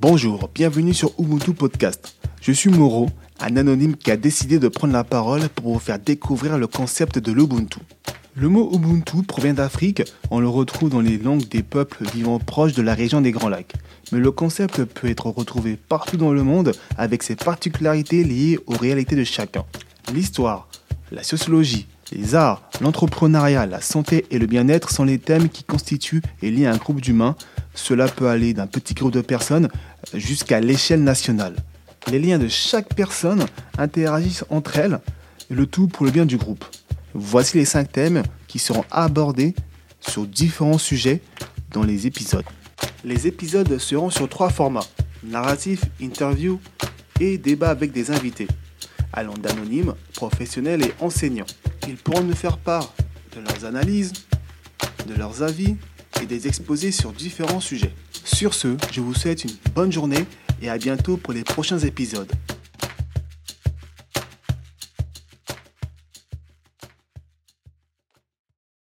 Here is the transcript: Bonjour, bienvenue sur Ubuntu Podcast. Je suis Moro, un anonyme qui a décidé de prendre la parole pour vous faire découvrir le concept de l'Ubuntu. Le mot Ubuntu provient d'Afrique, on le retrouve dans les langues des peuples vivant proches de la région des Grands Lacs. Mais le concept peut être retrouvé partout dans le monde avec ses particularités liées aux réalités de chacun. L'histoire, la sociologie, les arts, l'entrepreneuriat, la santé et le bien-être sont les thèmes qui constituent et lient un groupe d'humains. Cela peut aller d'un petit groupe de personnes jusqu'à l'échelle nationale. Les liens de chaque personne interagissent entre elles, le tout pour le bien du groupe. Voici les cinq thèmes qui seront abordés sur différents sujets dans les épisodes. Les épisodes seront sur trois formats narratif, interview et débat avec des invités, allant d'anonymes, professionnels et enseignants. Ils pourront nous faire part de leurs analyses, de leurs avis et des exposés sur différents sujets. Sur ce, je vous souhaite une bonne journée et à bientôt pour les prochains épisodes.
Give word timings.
Bonjour, 0.00 0.48
bienvenue 0.54 0.94
sur 0.94 1.10
Ubuntu 1.18 1.54
Podcast. 1.54 2.14
Je 2.40 2.52
suis 2.52 2.70
Moro, 2.70 3.10
un 3.40 3.56
anonyme 3.56 3.96
qui 3.96 4.12
a 4.12 4.16
décidé 4.16 4.60
de 4.60 4.68
prendre 4.68 4.92
la 4.92 5.02
parole 5.02 5.48
pour 5.48 5.72
vous 5.72 5.80
faire 5.80 5.98
découvrir 5.98 6.56
le 6.56 6.68
concept 6.68 7.18
de 7.18 7.32
l'Ubuntu. 7.32 7.80
Le 8.36 8.48
mot 8.48 8.70
Ubuntu 8.72 9.24
provient 9.24 9.54
d'Afrique, 9.54 10.04
on 10.30 10.38
le 10.38 10.48
retrouve 10.48 10.90
dans 10.90 11.00
les 11.00 11.18
langues 11.18 11.48
des 11.48 11.64
peuples 11.64 12.04
vivant 12.14 12.38
proches 12.38 12.74
de 12.74 12.82
la 12.82 12.94
région 12.94 13.20
des 13.20 13.32
Grands 13.32 13.48
Lacs. 13.48 13.72
Mais 14.12 14.20
le 14.20 14.30
concept 14.30 14.84
peut 14.84 15.08
être 15.08 15.26
retrouvé 15.26 15.76
partout 15.76 16.16
dans 16.16 16.32
le 16.32 16.44
monde 16.44 16.70
avec 16.96 17.24
ses 17.24 17.34
particularités 17.34 18.22
liées 18.22 18.60
aux 18.68 18.76
réalités 18.76 19.16
de 19.16 19.24
chacun. 19.24 19.64
L'histoire, 20.14 20.68
la 21.10 21.24
sociologie, 21.24 21.88
les 22.12 22.34
arts, 22.34 22.62
l'entrepreneuriat, 22.80 23.66
la 23.66 23.80
santé 23.80 24.26
et 24.30 24.38
le 24.38 24.46
bien-être 24.46 24.90
sont 24.90 25.04
les 25.04 25.18
thèmes 25.18 25.48
qui 25.48 25.64
constituent 25.64 26.22
et 26.42 26.50
lient 26.50 26.66
un 26.66 26.76
groupe 26.76 27.00
d'humains. 27.00 27.36
Cela 27.74 28.08
peut 28.08 28.28
aller 28.28 28.54
d'un 28.54 28.66
petit 28.66 28.94
groupe 28.94 29.12
de 29.12 29.20
personnes 29.20 29.68
jusqu'à 30.14 30.60
l'échelle 30.60 31.02
nationale. 31.02 31.56
Les 32.10 32.18
liens 32.18 32.38
de 32.38 32.48
chaque 32.48 32.94
personne 32.94 33.44
interagissent 33.76 34.44
entre 34.48 34.78
elles, 34.78 35.00
le 35.50 35.66
tout 35.66 35.88
pour 35.88 36.06
le 36.06 36.12
bien 36.12 36.26
du 36.26 36.36
groupe. 36.36 36.64
Voici 37.14 37.58
les 37.58 37.64
cinq 37.64 37.92
thèmes 37.92 38.22
qui 38.46 38.58
seront 38.58 38.84
abordés 38.90 39.54
sur 40.00 40.26
différents 40.26 40.78
sujets 40.78 41.20
dans 41.72 41.82
les 41.82 42.06
épisodes. 42.06 42.44
Les 43.04 43.26
épisodes 43.26 43.78
seront 43.78 44.10
sur 44.10 44.28
trois 44.28 44.50
formats 44.50 44.86
narratif, 45.24 45.82
interview 46.00 46.60
et 47.20 47.38
débat 47.38 47.70
avec 47.70 47.92
des 47.92 48.10
invités, 48.10 48.48
allant 49.12 49.34
d'anonymes, 49.34 49.94
professionnels 50.14 50.84
et 50.84 50.94
enseignants. 51.00 51.46
Ils 51.88 51.96
pourront 51.96 52.22
nous 52.22 52.34
faire 52.34 52.58
part 52.58 52.92
de 53.34 53.40
leurs 53.40 53.64
analyses, 53.64 54.12
de 55.06 55.14
leurs 55.14 55.42
avis 55.42 55.74
et 56.20 56.26
des 56.26 56.46
exposés 56.46 56.92
sur 56.92 57.12
différents 57.12 57.60
sujets. 57.60 57.94
Sur 58.24 58.52
ce, 58.52 58.76
je 58.92 59.00
vous 59.00 59.14
souhaite 59.14 59.44
une 59.44 59.56
bonne 59.74 59.90
journée 59.90 60.26
et 60.60 60.68
à 60.68 60.76
bientôt 60.76 61.16
pour 61.16 61.32
les 61.32 61.44
prochains 61.44 61.78
épisodes. 61.78 62.30